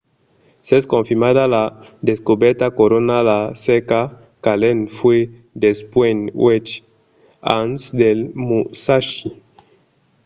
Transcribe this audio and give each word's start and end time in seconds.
s'es 0.67 0.85
confirmada 0.93 1.43
la 1.55 1.63
descobèrta 2.09 2.67
corona 2.79 3.17
la 3.29 3.39
cerca 3.65 3.99
qu'allen 4.43 4.79
fa 4.97 5.15
dempuèi 5.61 6.15
uèch 6.45 6.69
ans 7.59 7.79
del 7.99 8.19
musashi 8.47 9.27